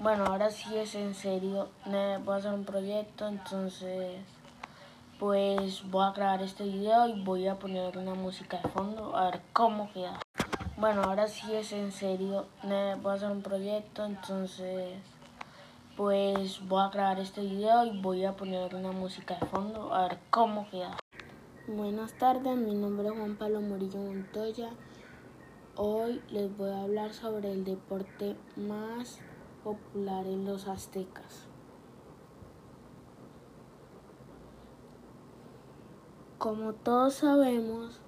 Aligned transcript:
Bueno, 0.00 0.26
ahora 0.26 0.48
sí 0.50 0.76
es 0.76 0.94
en 0.94 1.12
serio. 1.12 1.70
Voy 1.84 2.34
a 2.34 2.36
hacer 2.36 2.52
un 2.52 2.64
proyecto, 2.64 3.26
entonces 3.26 4.20
pues 5.18 5.82
voy 5.90 6.04
a 6.04 6.12
grabar 6.12 6.40
este 6.40 6.62
video 6.62 7.08
y 7.08 7.20
voy 7.24 7.48
a 7.48 7.56
poner 7.56 7.98
una 7.98 8.14
música 8.14 8.60
de 8.62 8.68
fondo 8.68 9.16
a 9.16 9.32
ver 9.32 9.40
cómo 9.52 9.92
queda. 9.92 10.20
Bueno, 10.76 11.02
ahora 11.02 11.26
sí 11.26 11.52
es 11.52 11.72
en 11.72 11.90
serio. 11.90 12.46
Voy 12.62 13.10
a 13.10 13.14
hacer 13.14 13.28
un 13.28 13.42
proyecto, 13.42 14.04
entonces 14.04 15.00
pues 15.96 16.60
voy 16.68 16.80
a 16.80 16.90
grabar 16.90 17.18
este 17.18 17.40
video 17.40 17.84
y 17.84 18.00
voy 18.00 18.24
a 18.24 18.36
poner 18.36 18.76
una 18.76 18.92
música 18.92 19.34
de 19.34 19.46
fondo 19.46 19.92
a 19.92 20.02
ver 20.02 20.18
cómo 20.30 20.70
queda. 20.70 20.96
Buenas 21.66 22.12
tardes, 22.12 22.56
mi 22.56 22.74
nombre 22.76 23.08
es 23.08 23.14
Juan 23.14 23.34
Pablo 23.34 23.60
Morillo 23.60 23.98
Montoya. 23.98 24.70
Hoy 25.74 26.22
les 26.30 26.56
voy 26.56 26.70
a 26.70 26.82
hablar 26.82 27.12
sobre 27.12 27.50
el 27.50 27.64
deporte 27.64 28.36
más 28.54 29.18
popular 29.64 30.26
en 30.26 30.44
los 30.44 30.68
aztecas. 30.68 31.46
Como 36.38 36.72
todos 36.72 37.14
sabemos 37.14 38.00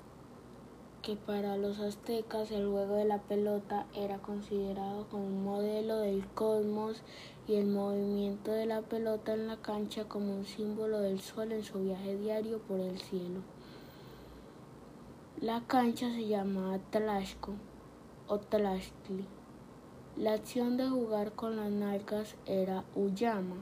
que 1.03 1.17
para 1.17 1.57
los 1.57 1.81
aztecas 1.81 2.51
el 2.51 2.69
juego 2.69 2.95
de 2.95 3.05
la 3.05 3.19
pelota 3.19 3.87
era 3.95 4.19
considerado 4.19 5.09
como 5.09 5.27
un 5.27 5.45
modelo 5.45 5.97
del 5.97 6.27
cosmos 6.29 7.03
y 7.49 7.55
el 7.55 7.67
movimiento 7.67 8.53
de 8.53 8.67
la 8.67 8.83
pelota 8.83 9.33
en 9.33 9.47
la 9.47 9.57
cancha 9.57 10.05
como 10.05 10.35
un 10.35 10.45
símbolo 10.45 11.01
del 11.01 11.21
sol 11.21 11.53
en 11.53 11.65
su 11.65 11.81
viaje 11.81 12.17
diario 12.17 12.59
por 12.61 12.79
el 12.79 13.01
cielo. 13.01 13.41
La 15.41 15.63
cancha 15.67 16.11
se 16.11 16.29
llamaba 16.29 16.79
Tlaxco 16.91 17.55
o 18.29 18.39
Tlaxtli. 18.39 19.40
La 20.21 20.35
acción 20.35 20.77
de 20.77 20.87
jugar 20.87 21.33
con 21.33 21.57
las 21.57 21.71
nalgas 21.71 22.37
era 22.45 22.85
Uyama 22.95 23.57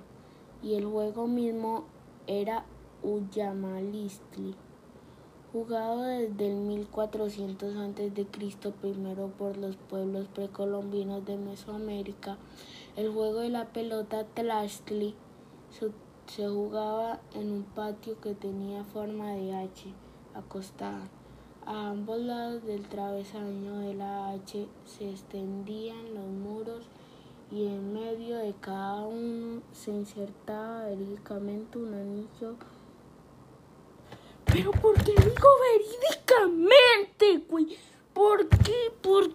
y 0.60 0.74
el 0.74 0.86
juego 0.86 1.28
mismo 1.28 1.84
era 2.26 2.64
Uyamalistli. 3.04 4.56
Jugado 5.52 6.02
desde 6.02 6.50
el 6.50 6.56
1400 6.56 7.76
a.C. 7.76 8.72
primero 8.80 9.28
por 9.38 9.56
los 9.56 9.76
pueblos 9.76 10.26
precolombinos 10.34 11.24
de 11.24 11.36
Mesoamérica, 11.36 12.38
el 12.96 13.12
juego 13.12 13.38
de 13.38 13.50
la 13.50 13.66
pelota 13.66 14.24
Tlaxtli 14.24 15.14
se 16.26 16.48
jugaba 16.48 17.20
en 17.34 17.52
un 17.52 17.62
patio 17.62 18.20
que 18.20 18.34
tenía 18.34 18.82
forma 18.82 19.30
de 19.30 19.54
H 19.54 19.94
acostada. 20.34 21.08
A 21.68 21.90
ambos 21.90 22.18
lados 22.20 22.64
del 22.64 22.88
travesaño 22.88 23.80
de 23.80 23.92
la 23.92 24.30
H 24.30 24.66
se 24.86 25.10
extendían 25.10 26.14
los 26.14 26.24
muros 26.24 26.86
y 27.50 27.66
en 27.66 27.92
medio 27.92 28.38
de 28.38 28.54
cada 28.58 29.02
uno 29.02 29.60
se 29.72 29.90
insertaba 29.90 30.84
verídicamente 30.84 31.76
un 31.76 31.92
anillo. 31.92 32.54
Pero 34.46 34.70
¿por 34.70 34.94
qué 35.04 35.12
digo 35.12 35.48
verídicamente, 36.40 37.44
güey? 37.50 37.76
¿Por 38.14 38.48
qué? 38.48 38.90
¿Por 39.02 39.28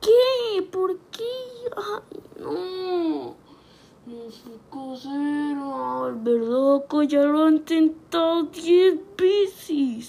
qué? 0.00 0.62
¿Por 0.68 0.98
qué? 1.12 1.22
Ay, 1.76 2.20
no. 2.40 3.36
No 4.04 4.30
sé 4.32 4.50
coser, 4.68 5.56
¿verdad? 6.24 6.84
Que 6.90 7.06
ya 7.06 7.22
lo 7.22 7.44
han 7.44 7.58
intentado 7.58 8.42
diez 8.42 8.98
veces. 9.16 10.01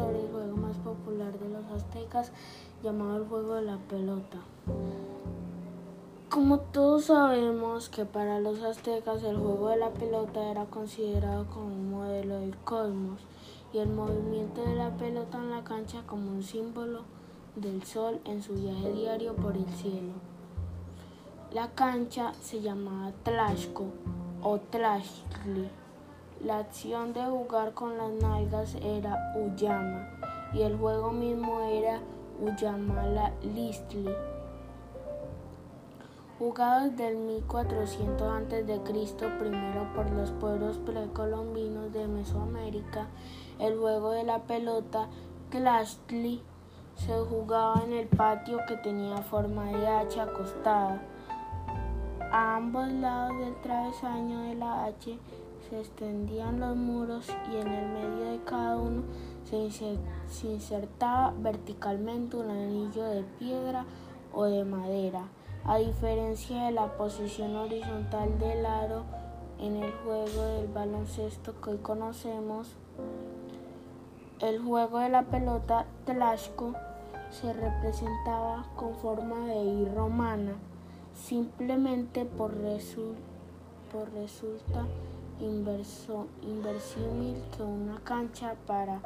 Sobre 0.00 0.20
el 0.20 0.30
juego 0.30 0.56
más 0.56 0.76
popular 0.78 1.38
de 1.38 1.48
los 1.50 1.64
aztecas 1.70 2.32
llamado 2.82 3.18
el 3.18 3.24
juego 3.24 3.54
de 3.54 3.62
la 3.62 3.76
pelota. 3.76 4.38
Como 6.30 6.60
todos 6.60 7.06
sabemos 7.06 7.88
que 7.88 8.06
para 8.06 8.40
los 8.40 8.62
aztecas 8.62 9.22
el 9.24 9.36
juego 9.36 9.68
de 9.68 9.76
la 9.76 9.90
pelota 9.90 10.50
era 10.50 10.64
considerado 10.66 11.46
como 11.46 11.66
un 11.66 11.90
modelo 11.90 12.38
del 12.38 12.56
cosmos 12.58 13.20
y 13.72 13.78
el 13.78 13.90
movimiento 13.90 14.64
de 14.64 14.74
la 14.74 14.96
pelota 14.96 15.38
en 15.38 15.50
la 15.50 15.64
cancha 15.64 16.02
como 16.06 16.30
un 16.30 16.42
símbolo 16.42 17.02
del 17.56 17.82
sol 17.82 18.20
en 18.24 18.42
su 18.42 18.54
viaje 18.54 18.92
diario 18.92 19.34
por 19.34 19.56
el 19.56 19.68
cielo. 19.68 20.12
La 21.52 21.68
cancha 21.72 22.32
se 22.40 22.60
llamaba 22.60 23.12
Tlaxco 23.24 23.86
o 24.42 24.58
Tlaxtli 24.58 25.68
la 26.44 26.58
acción 26.58 27.12
de 27.12 27.22
jugar 27.24 27.74
con 27.74 27.98
las 27.98 28.10
nalgas 28.12 28.74
era 28.76 29.32
Uyama 29.36 30.08
y 30.54 30.62
el 30.62 30.76
juego 30.78 31.10
mismo 31.12 31.60
era 31.60 32.00
Uyamala 32.40 33.32
Listli. 33.42 34.08
Jugado 36.38 36.88
desde 36.88 37.08
el 37.08 37.16
1400 37.18 38.22
a.C. 38.22 39.28
primero 39.38 39.92
por 39.94 40.10
los 40.10 40.30
pueblos 40.30 40.78
precolombinos 40.78 41.92
de 41.92 42.08
Mesoamérica, 42.08 43.08
el 43.58 43.78
juego 43.78 44.12
de 44.12 44.24
la 44.24 44.38
pelota 44.38 45.08
Tlaxtli 45.50 46.42
se 46.96 47.18
jugaba 47.18 47.82
en 47.84 47.92
el 47.92 48.08
patio 48.08 48.58
que 48.66 48.76
tenía 48.78 49.18
forma 49.18 49.66
de 49.66 49.86
hacha 49.86 50.22
acostada. 50.22 51.02
A 52.32 52.56
ambos 52.56 52.88
lados 52.88 53.38
del 53.38 53.60
travesaño 53.60 54.40
de 54.42 54.54
la 54.54 54.84
H 54.84 55.18
se 55.70 55.78
extendían 55.78 56.58
los 56.58 56.76
muros 56.76 57.28
y 57.48 57.56
en 57.56 57.68
el 57.68 57.88
medio 57.90 58.32
de 58.32 58.40
cada 58.44 58.76
uno 58.76 59.02
se 59.44 60.48
insertaba 60.48 61.32
verticalmente 61.38 62.36
un 62.36 62.50
anillo 62.50 63.04
de 63.04 63.22
piedra 63.38 63.84
o 64.32 64.44
de 64.44 64.64
madera. 64.64 65.28
A 65.64 65.76
diferencia 65.76 66.64
de 66.64 66.72
la 66.72 66.96
posición 66.96 67.54
horizontal 67.54 68.36
del 68.40 68.66
aro 68.66 69.04
en 69.60 69.76
el 69.76 69.92
juego 69.92 70.42
del 70.42 70.66
baloncesto 70.66 71.60
que 71.60 71.70
hoy 71.70 71.78
conocemos, 71.78 72.74
el 74.40 74.58
juego 74.58 74.98
de 74.98 75.10
la 75.10 75.22
pelota 75.22 75.86
Tlaxco 76.04 76.74
se 77.30 77.52
representaba 77.52 78.64
con 78.74 78.94
forma 78.96 79.46
de 79.46 79.62
I 79.62 79.84
romana, 79.94 80.54
simplemente 81.14 82.24
por, 82.24 82.54
por 83.92 84.12
resulta 84.14 84.86
inverso, 85.44 86.26
que 87.56 87.62
una 87.62 88.00
cancha 88.04 88.54
para 88.66 89.00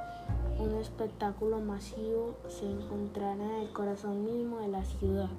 un 0.59 0.75
espectáculo 0.75 1.61
masivo 1.61 2.35
se 2.49 2.71
encontrara 2.71 3.45
en 3.45 3.63
el 3.63 3.73
corazón 3.73 4.25
mismo 4.25 4.59
de 4.59 4.69
la 4.69 4.85
ciudad, 4.85 5.31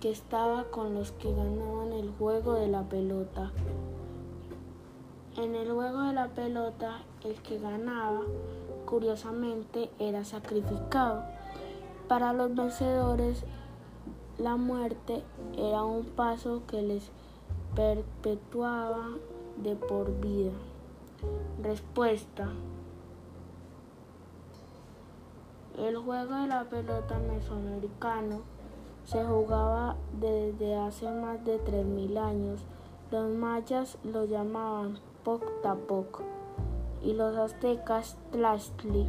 que 0.00 0.10
estaba 0.10 0.64
con 0.64 0.94
los 0.94 1.12
que 1.12 1.32
ganaban 1.32 1.92
el 1.92 2.10
juego 2.18 2.54
de 2.54 2.68
la 2.68 2.82
pelota. 2.82 3.52
En 5.36 5.54
el 5.54 5.70
juego 5.70 6.02
de 6.02 6.12
la 6.12 6.28
pelota, 6.28 7.02
el 7.24 7.34
que 7.42 7.58
ganaba, 7.58 8.22
curiosamente, 8.86 9.90
era 9.98 10.24
sacrificado. 10.24 11.22
Para 12.08 12.32
los 12.32 12.54
vencedores, 12.54 13.44
la 14.38 14.56
muerte 14.56 15.22
era 15.56 15.84
un 15.84 16.04
paso 16.04 16.62
que 16.66 16.82
les 16.82 17.10
perpetuaba 17.76 19.10
de 19.62 19.76
por 19.76 20.20
vida. 20.20 20.52
Respuesta. 21.62 22.48
El 25.78 25.96
juego 25.96 26.34
de 26.34 26.46
la 26.46 26.64
pelota 26.64 27.18
mesoamericano 27.18 28.40
se 29.04 29.24
jugaba 29.24 29.96
desde 30.20 30.76
hace 30.76 31.10
más 31.10 31.44
de 31.44 31.58
3.000 31.60 32.18
años. 32.18 32.60
Los 33.10 33.30
mayas 33.30 33.98
lo 34.04 34.24
llamaban 34.24 34.98
Poctapoc 35.24 36.22
y 37.02 37.12
los 37.14 37.36
aztecas 37.36 38.16
Tlaxtli. 38.30 39.06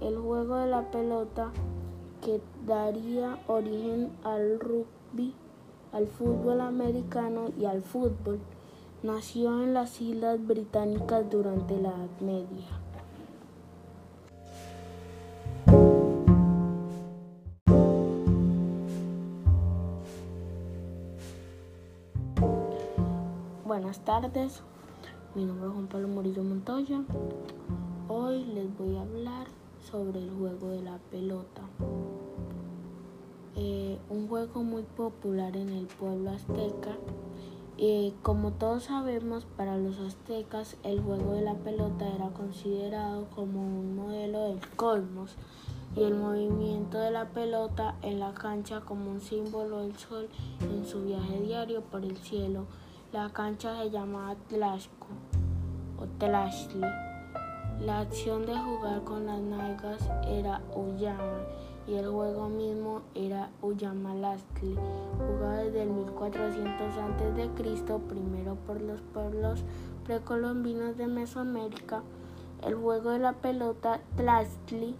El 0.00 0.18
juego 0.18 0.56
de 0.56 0.66
la 0.66 0.90
pelota 0.90 1.50
que 2.20 2.40
daría 2.66 3.38
origen 3.46 4.12
al 4.22 4.60
rugby, 4.60 5.34
al 5.92 6.06
fútbol 6.06 6.60
americano 6.60 7.50
y 7.58 7.64
al 7.64 7.82
fútbol. 7.82 8.38
Nació 9.02 9.60
en 9.64 9.74
las 9.74 10.00
Islas 10.00 10.38
Británicas 10.46 11.28
durante 11.28 11.76
la 11.76 11.88
Edad 11.88 12.20
Media. 12.20 12.68
Buenas 23.64 24.04
tardes, 24.04 24.62
mi 25.34 25.46
nombre 25.46 25.66
es 25.66 25.72
Juan 25.72 25.88
Pablo 25.88 26.06
Murillo 26.06 26.44
Montoya. 26.44 27.02
Hoy 28.06 28.44
les 28.44 28.78
voy 28.78 28.96
a 28.98 29.00
hablar 29.00 29.48
sobre 29.80 30.20
el 30.20 30.30
juego 30.30 30.68
de 30.68 30.80
la 30.80 30.98
pelota. 31.10 31.62
Eh, 33.56 33.98
un 34.10 34.28
juego 34.28 34.62
muy 34.62 34.84
popular 34.84 35.56
en 35.56 35.70
el 35.70 35.86
pueblo 35.86 36.30
azteca 36.30 36.96
Y 37.76 38.14
como 38.22 38.52
todos 38.52 38.84
sabemos, 38.84 39.46
para 39.56 39.76
los 39.76 39.98
aztecas 39.98 40.76
el 40.82 41.00
juego 41.00 41.32
de 41.32 41.42
la 41.42 41.54
pelota 41.54 42.06
era 42.14 42.28
considerado 42.28 43.28
como 43.34 43.60
un 43.60 43.96
modelo 43.96 44.40
del 44.40 44.60
cosmos 44.76 45.36
y 45.96 46.02
el 46.02 46.14
movimiento 46.14 46.98
de 46.98 47.10
la 47.10 47.26
pelota 47.30 47.96
en 48.02 48.20
la 48.20 48.34
cancha 48.34 48.80
como 48.80 49.10
un 49.10 49.20
símbolo 49.20 49.80
del 49.80 49.96
sol 49.96 50.28
en 50.60 50.86
su 50.86 51.04
viaje 51.04 51.40
diario 51.40 51.82
por 51.82 52.04
el 52.04 52.16
cielo. 52.18 52.66
La 53.12 53.30
cancha 53.30 53.82
se 53.82 53.90
llamaba 53.90 54.36
Tlaxco 54.48 55.08
o 55.98 56.06
Tlaxli. 56.18 56.80
La 57.80 58.00
acción 58.00 58.46
de 58.46 58.56
jugar 58.56 59.02
con 59.02 59.26
las 59.26 59.40
nalgas 59.40 60.08
era 60.28 60.62
Ullama 60.74 61.40
y 61.86 61.94
el 61.94 62.08
juego 62.08 62.48
mismo 62.48 63.02
era 63.14 63.50
Ullamalastli, 63.60 64.76
jugado 65.18 65.64
desde 65.64 65.82
el 65.82 65.90
1400 65.90 66.98
a.C., 66.98 67.98
primero 68.08 68.56
por 68.66 68.80
los 68.80 69.00
pueblos 69.00 69.64
precolombinos 70.04 70.96
de 70.96 71.06
Mesoamérica. 71.06 72.02
El 72.62 72.76
juego 72.76 73.10
de 73.10 73.18
la 73.18 73.32
pelota 73.32 74.00
Tlaxli 74.16 74.94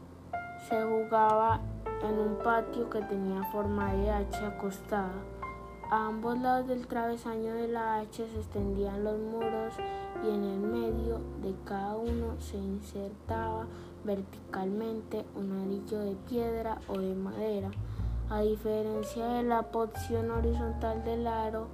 se 0.69 0.83
jugaba 0.83 1.61
en 2.03 2.19
un 2.19 2.37
patio 2.43 2.91
que 2.91 3.01
tenía 3.03 3.45
forma 3.45 3.93
de 3.95 4.11
H 4.11 4.45
acostada. 4.45 5.13
A 5.91 6.07
ambos 6.07 6.39
lados 6.39 6.69
del 6.69 6.87
travesaño 6.87 7.55
de 7.55 7.69
la 7.69 8.01
H 8.01 8.27
se 8.27 8.39
extendían 8.39 9.05
los 9.05 9.19
muros 9.19 9.75
y 10.25 10.29
en 10.29 10.43
el 10.43 10.59
medio 10.59 11.21
de 11.43 11.55
cada 11.65 11.97
uno 11.97 12.41
se 12.41 12.57
insertaba 12.57 13.67
verticalmente 14.05 15.25
un 15.35 15.53
anillo 15.53 16.01
de 16.01 16.15
piedra 16.29 16.79
o 16.89 16.99
de 16.99 17.15
madera. 17.15 17.71
A 18.31 18.41
diferencia 18.41 19.27
de 19.27 19.43
la 19.43 19.63
posición 19.63 20.31
horizontal 20.31 21.05
del 21.05 21.27
aro 21.27 21.67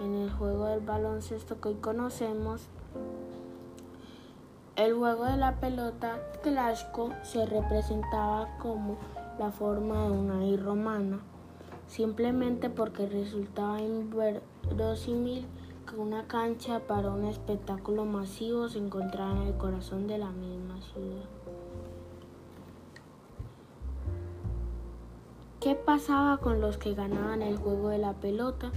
en 0.00 0.14
el 0.14 0.30
juego 0.30 0.66
del 0.66 0.80
baloncesto 0.80 1.60
que 1.60 1.68
hoy 1.68 1.74
conocemos, 1.76 2.68
el 4.76 4.94
juego 4.94 5.24
de 5.24 5.36
la 5.38 5.58
pelota 5.58 6.18
clásico 6.42 7.10
se 7.22 7.46
representaba 7.46 8.58
como 8.58 8.96
la 9.38 9.50
forma 9.50 10.04
de 10.04 10.10
una 10.10 10.44
I 10.44 10.56
romana, 10.56 11.20
simplemente 11.86 12.68
porque 12.68 13.06
resultaba 13.06 13.80
inverosímil 13.80 15.46
que 15.86 15.96
una 15.96 16.26
cancha 16.26 16.80
para 16.80 17.10
un 17.10 17.24
espectáculo 17.24 18.04
masivo 18.04 18.68
se 18.68 18.78
encontrara 18.78 19.32
en 19.32 19.48
el 19.48 19.56
corazón 19.56 20.06
de 20.06 20.18
la 20.18 20.30
misma 20.30 20.80
ciudad. 20.80 21.45
¿Qué 25.66 25.74
pasaba 25.74 26.36
con 26.36 26.60
los 26.60 26.78
que 26.78 26.94
ganaban 26.94 27.42
el 27.42 27.56
juego 27.56 27.88
de 27.88 27.98
la 27.98 28.12
pelota? 28.12 28.70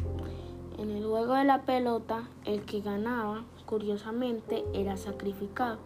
En 0.79 0.89
el 0.89 1.05
juego 1.05 1.35
de 1.35 1.43
la 1.43 1.61
pelota, 1.61 2.27
el 2.45 2.65
que 2.65 2.81
ganaba, 2.81 3.43
curiosamente, 3.67 4.65
era 4.73 4.97
sacrificado. 4.97 5.77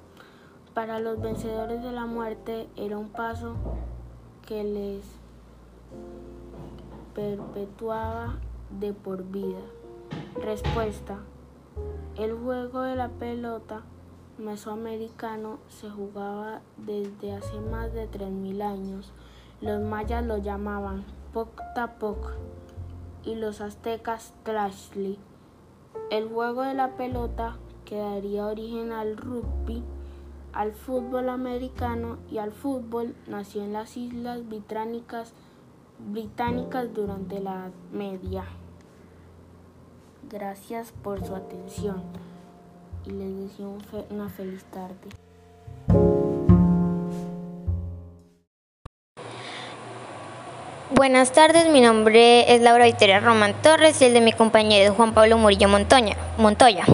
Para 0.74 1.02
los 1.02 1.20
vencedores 1.20 1.84
de 1.84 1.92
la 1.92 2.06
muerte 2.06 2.70
era 2.78 2.98
un 2.98 3.10
paso 3.10 3.56
que 4.48 4.64
les 4.64 5.04
perpetuaba 7.14 8.36
de 8.80 8.94
por 8.94 9.26
vida. 9.26 9.60
Respuesta. 10.42 11.20
El 12.16 12.32
juego 12.32 12.80
de 12.84 12.96
la 12.96 13.10
pelota 13.10 13.82
mesoamericano 14.38 15.60
se 15.68 15.90
jugaba 15.90 16.62
desde 16.78 17.34
hace 17.34 17.60
más 17.60 17.92
de 17.92 18.10
3.000 18.10 18.62
años. 18.62 19.12
Los 19.64 19.82
mayas 19.82 20.26
lo 20.26 20.40
llamaban 20.40 21.06
Poctapoc 21.32 22.34
y 23.24 23.36
los 23.36 23.62
aztecas 23.62 24.34
Tlaxli. 24.44 25.18
El 26.12 26.28
juego 26.28 26.64
de 26.64 26.74
la 26.74 26.98
pelota 26.98 27.56
que 27.86 27.96
daría 27.96 28.46
origen 28.46 28.92
al 28.92 29.16
rugby 29.16 29.82
al 30.52 30.74
fútbol 30.74 31.30
americano 31.30 32.18
y 32.30 32.40
al 32.40 32.52
fútbol 32.52 33.16
nació 33.26 33.64
en 33.64 33.72
las 33.72 33.96
Islas 33.96 34.46
Británicas, 34.46 35.32
británicas 36.12 36.94
durante 36.94 37.40
la 37.40 37.72
Media. 37.94 38.44
Gracias 40.30 40.92
por 40.92 41.26
su 41.26 41.36
atención 41.36 42.04
y 43.06 43.12
les 43.12 43.38
deseo 43.38 43.78
una 44.10 44.28
feliz 44.28 44.66
tarde. 44.66 46.23
Buenas 50.96 51.32
tardes, 51.32 51.70
mi 51.70 51.82
nombre 51.82 52.54
es 52.54 52.62
Laura 52.62 52.86
Victoria 52.86 53.20
Román 53.20 53.56
Torres 53.64 54.00
y 54.00 54.06
el 54.06 54.14
de 54.14 54.22
mi 54.22 54.32
compañero 54.32 54.94
Juan 54.94 55.12
Pablo 55.12 55.40
Murillo 55.40 55.68
Montoya. 55.68 56.16
Montoya. 56.38 56.86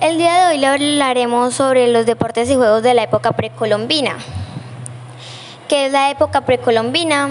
El 0.00 0.16
día 0.16 0.48
de 0.48 0.54
hoy 0.54 0.58
le 0.58 0.66
hablaremos 0.66 1.52
sobre 1.52 1.88
los 1.88 2.06
deportes 2.06 2.48
y 2.48 2.54
juegos 2.54 2.82
de 2.82 2.94
la 2.94 3.02
época 3.02 3.32
precolombina. 3.32 4.16
¿Qué 5.68 5.86
es 5.86 5.92
la 5.92 6.10
época 6.10 6.40
precolombina? 6.46 7.28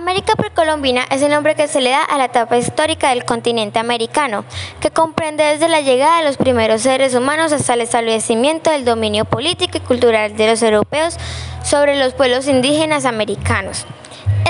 América 0.00 0.34
precolombina 0.34 1.04
es 1.10 1.20
el 1.20 1.30
nombre 1.30 1.54
que 1.54 1.68
se 1.68 1.82
le 1.82 1.90
da 1.90 2.02
a 2.02 2.16
la 2.16 2.24
etapa 2.24 2.56
histórica 2.56 3.10
del 3.10 3.26
continente 3.26 3.78
americano, 3.78 4.46
que 4.80 4.90
comprende 4.90 5.44
desde 5.44 5.68
la 5.68 5.82
llegada 5.82 6.20
de 6.20 6.24
los 6.24 6.38
primeros 6.38 6.80
seres 6.80 7.14
humanos 7.14 7.52
hasta 7.52 7.74
el 7.74 7.82
establecimiento 7.82 8.70
del 8.70 8.86
dominio 8.86 9.26
político 9.26 9.76
y 9.76 9.80
cultural 9.80 10.34
de 10.38 10.46
los 10.46 10.62
europeos 10.62 11.18
sobre 11.62 11.98
los 11.98 12.14
pueblos 12.14 12.48
indígenas 12.48 13.04
americanos. 13.04 13.84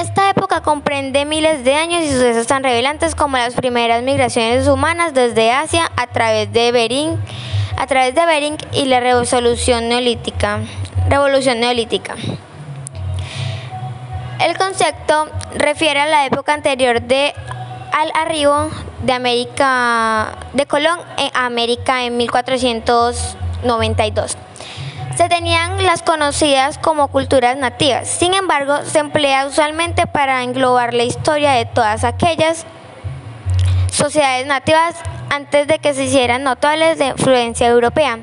Esta 0.00 0.31
época 0.31 0.62
comprende 0.62 1.25
miles 1.25 1.64
de 1.64 1.75
años 1.75 2.05
y 2.05 2.12
sucesos 2.12 2.46
tan 2.46 2.62
revelantes 2.62 3.17
como 3.17 3.37
las 3.37 3.55
primeras 3.55 4.05
migraciones 4.05 4.69
humanas 4.69 5.14
desde 5.14 5.50
Asia 5.50 5.91
a 5.96 6.06
través 6.06 6.53
de 6.53 6.70
Bering, 6.70 7.19
y 8.73 8.85
la. 8.85 9.00
Revolución 9.00 9.88
neolítica. 9.88 10.61
El 14.41 14.57
concepto 14.57 15.29
refiere 15.55 16.01
a 16.01 16.07
la 16.07 16.25
época 16.27 16.55
anterior 16.55 17.03
de 17.03 17.35
al 17.93 18.13
arribo 18.15 18.71
de 19.03 19.13
América 19.13 20.39
de 20.53 20.67
Colón 20.67 21.01
en 21.19 21.31
América 21.35 22.05
en 22.05 22.17
1492 22.17 24.37
se 25.21 25.29
tenían 25.29 25.85
las 25.85 26.03
conocidas 26.03 26.79
como 26.79 27.09
culturas 27.09 27.55
nativas. 27.55 28.09
Sin 28.09 28.33
embargo, 28.33 28.79
se 28.85 29.01
emplea 29.01 29.47
usualmente 29.47 30.07
para 30.07 30.43
englobar 30.43 30.95
la 30.95 31.03
historia 31.03 31.53
de 31.53 31.67
todas 31.67 32.05
aquellas 32.05 32.65
sociedades 33.91 34.47
nativas 34.47 34.95
antes 35.29 35.67
de 35.67 35.79
que 35.79 35.93
se 35.93 36.05
hicieran 36.05 36.43
notables 36.43 36.99
de 36.99 37.09
influencia 37.09 37.67
europea. 37.67 38.21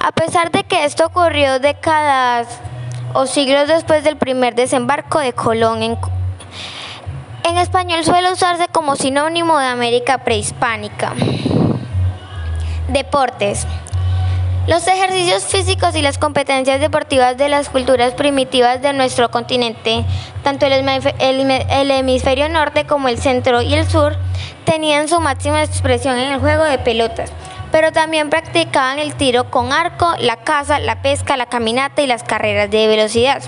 A 0.00 0.12
pesar 0.12 0.52
de 0.52 0.62
que 0.62 0.84
esto 0.84 1.06
ocurrió 1.06 1.58
décadas 1.58 2.46
o 3.14 3.26
siglos 3.26 3.68
después 3.68 4.04
del 4.04 4.16
primer 4.16 4.54
desembarco 4.54 5.18
de 5.18 5.32
Colón 5.32 5.82
en, 5.82 5.98
español 7.56 8.04
suele 8.04 8.32
usarse 8.32 8.68
como 8.68 8.96
sinónimo 8.96 9.58
de 9.58 9.66
América 9.66 10.18
prehispánica. 10.18 11.14
Deportes. 12.88 13.66
Los 14.66 14.86
ejercicios 14.86 15.44
físicos 15.44 15.96
y 15.96 16.02
las 16.02 16.18
competencias 16.18 16.78
deportivas 16.78 17.38
de 17.38 17.48
las 17.48 17.70
culturas 17.70 18.12
primitivas 18.12 18.82
de 18.82 18.92
nuestro 18.92 19.30
continente, 19.30 20.04
tanto 20.42 20.66
el 20.66 21.90
hemisferio 21.90 22.48
norte 22.50 22.84
como 22.84 23.08
el 23.08 23.18
centro 23.18 23.62
y 23.62 23.74
el 23.74 23.88
sur, 23.88 24.16
tenían 24.64 25.08
su 25.08 25.18
máxima 25.20 25.62
expresión 25.62 26.18
en 26.18 26.32
el 26.32 26.40
juego 26.40 26.64
de 26.64 26.78
pelotas, 26.78 27.32
pero 27.70 27.92
también 27.92 28.30
practicaban 28.30 28.98
el 28.98 29.14
tiro 29.14 29.50
con 29.50 29.72
arco, 29.72 30.14
la 30.18 30.36
caza, 30.36 30.78
la 30.78 31.02
pesca, 31.02 31.36
la 31.36 31.46
caminata 31.46 32.02
y 32.02 32.06
las 32.06 32.22
carreras 32.22 32.70
de 32.70 32.86
velocidad. 32.86 33.42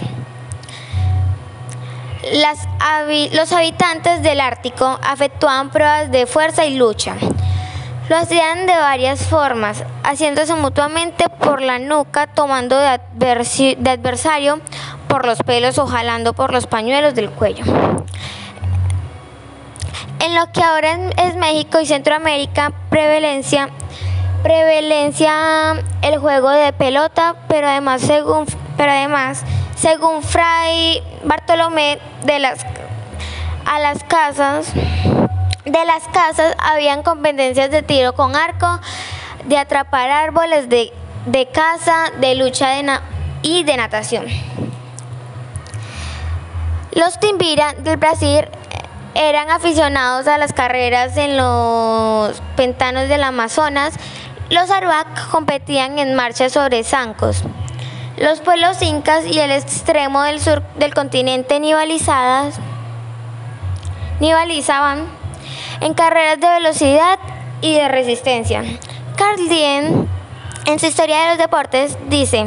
los 3.33 3.53
habitantes 3.53 4.23
del 4.23 4.41
Ártico 4.41 4.99
efectuaban 5.13 5.71
pruebas 5.71 6.11
de 6.11 6.27
fuerza 6.27 6.65
y 6.67 6.77
lucha. 6.77 7.17
Lo 8.11 8.17
hacían 8.17 8.67
de 8.67 8.77
varias 8.77 9.25
formas, 9.25 9.85
haciéndose 10.03 10.57
mutuamente 10.57 11.29
por 11.29 11.63
la 11.63 11.79
nuca, 11.79 12.27
tomando 12.27 12.77
de, 12.77 12.89
adversario 12.89 14.61
por 15.07 15.25
los 15.25 15.39
pelos 15.45 15.79
o 15.79 15.87
jalando 15.87 16.33
por 16.33 16.53
los 16.53 16.67
pañuelos 16.67 17.15
del 17.15 17.31
cuello. 17.31 17.65
En 20.19 20.35
lo 20.35 20.51
que 20.53 20.61
ahora 20.61 20.99
es 21.17 21.37
México 21.37 21.79
y 21.81 21.87
Centroamérica, 21.87 22.73
prevalencia, 22.91 23.71
prevalencia 24.43 25.83
el 26.03 26.19
juego 26.19 26.51
de 26.51 26.73
pelota, 26.73 27.37
pero 27.49 27.69
además 27.69 28.03
según, 28.03 28.47
pero 28.77 28.93
además, 28.93 29.43
según 29.77 30.23
Fray 30.23 31.03
Bartolomé 31.25 31.99
de 32.25 32.39
las 32.39 32.65
a 33.67 33.79
las 33.79 34.03
casas 34.05 34.73
de 35.65 35.85
las 35.85 36.09
casas 36.09 36.55
habían 36.59 37.03
competencias 37.03 37.71
de 37.71 37.83
tiro 37.83 38.15
con 38.15 38.35
arco, 38.35 38.81
de 39.45 39.59
atrapar 39.59 40.11
árboles, 40.11 40.69
de, 40.69 40.93
caza, 41.53 42.11
de 42.19 42.35
lucha 42.35 42.71
y 43.43 43.65
de 43.65 43.77
natación. 43.77 44.27
Los 46.93 47.21
Timbira 47.21 47.75
del 47.75 47.99
Brasil 47.99 48.49
eran 49.15 49.51
aficionados 49.51 50.27
a 50.27 50.39
las 50.39 50.53
carreras 50.53 51.17
en 51.17 51.37
los 51.37 52.43
pentanos 52.57 53.09
del 53.09 53.23
Amazonas, 53.23 53.95
los 54.51 54.71
Aruac 54.71 55.31
competían 55.31 55.99
en 55.99 56.15
marchas 56.15 56.53
sobre 56.53 56.85
zancos. 56.85 57.43
Los 58.17 58.41
pueblos 58.41 58.83
incas 58.83 59.25
y 59.25 59.39
el 59.39 59.51
extremo 59.51 60.23
del 60.23 60.41
sur 60.41 60.63
del 60.77 60.93
continente 60.93 61.59
nivalizaban 61.61 62.53
en 65.81 65.95
carreras 65.95 66.41
de 66.41 66.49
velocidad 66.49 67.19
y 67.63 67.75
de 67.75 67.89
resistencia. 67.89 68.63
Carl 69.17 69.49
Dien, 69.49 70.09
en 70.67 70.79
su 70.79 70.87
historia 70.87 71.21
de 71.21 71.29
los 71.31 71.39
deportes, 71.39 71.97
dice, 72.09 72.45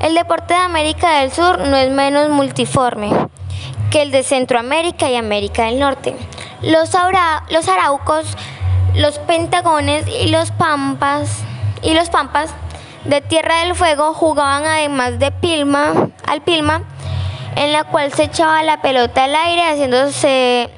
el 0.00 0.14
deporte 0.14 0.54
de 0.54 0.60
América 0.60 1.20
del 1.20 1.32
Sur 1.32 1.58
no 1.58 1.76
es 1.76 1.90
menos 1.90 2.28
multiforme 2.28 3.10
que 3.90 4.02
el 4.02 4.12
de 4.12 4.22
Centroamérica 4.22 5.10
y 5.10 5.16
América 5.16 5.64
del 5.64 5.78
Norte. 5.78 6.14
Los, 6.62 6.90
los 7.50 7.68
araucos, 7.68 8.36
los 8.94 9.18
pentagones 9.18 10.06
y 10.06 10.28
los 10.28 10.50
pampas 10.50 11.42
y 11.82 11.94
los 11.94 12.10
pampas 12.10 12.50
de 13.04 13.20
Tierra 13.20 13.60
del 13.60 13.74
Fuego 13.74 14.12
jugaban 14.14 14.64
además 14.66 15.18
de 15.18 15.30
pilma, 15.32 16.10
al 16.26 16.42
pilma, 16.42 16.82
en 17.56 17.72
la 17.72 17.84
cual 17.84 18.12
se 18.12 18.24
echaba 18.24 18.62
la 18.62 18.82
pelota 18.82 19.24
al 19.24 19.34
aire 19.34 19.62
haciéndose, 19.64 20.70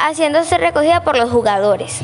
haciéndose 0.00 0.58
recogida 0.58 1.02
por 1.02 1.16
los 1.16 1.30
jugadores. 1.30 2.00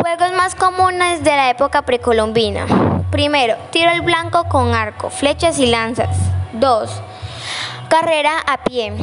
Juegos 0.00 0.32
más 0.32 0.54
comunes 0.54 1.22
de 1.22 1.36
la 1.36 1.50
época 1.50 1.82
precolombina. 1.82 2.66
Primero, 3.10 3.56
tiro 3.70 3.90
al 3.90 4.00
blanco 4.00 4.44
con 4.44 4.74
arco, 4.74 5.10
flechas 5.10 5.58
y 5.58 5.66
lanzas. 5.66 6.16
2. 6.54 6.90
Carrera 7.88 8.32
a 8.46 8.64
pie. 8.64 8.94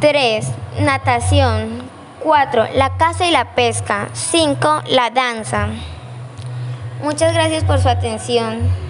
3. 0.00 0.46
Natación. 0.80 1.83
4. 2.24 2.68
La 2.74 2.96
caza 2.96 3.26
y 3.26 3.30
la 3.30 3.54
pesca. 3.54 4.08
5. 4.14 4.84
La 4.88 5.10
danza. 5.10 5.68
Muchas 7.02 7.34
gracias 7.34 7.64
por 7.64 7.78
su 7.78 7.88
atención. 7.88 8.84